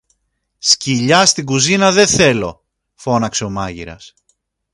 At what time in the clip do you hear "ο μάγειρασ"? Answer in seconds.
3.45-4.13